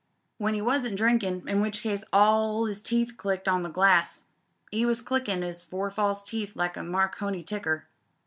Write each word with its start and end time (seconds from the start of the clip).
When 0.39 0.55
he 0.55 0.61
wasn't 0.63 0.95
drinkin', 0.97 1.47
in 1.47 1.61
which 1.61 1.83
case 1.83 2.03
all 2.11 2.65
'b 2.65 2.73
teeth 2.83 3.17
clicked 3.17 3.47
on 3.47 3.61
the 3.61 3.69
glass, 3.69 4.23
'e 4.73 4.83
was 4.83 4.99
clickin' 4.99 5.43
'is 5.43 5.61
four 5.61 5.91
false 5.91 6.23
teeth 6.23 6.55
like 6.55 6.75
a 6.75 6.81
Marconi 6.81 7.43
ticker. 7.43 7.85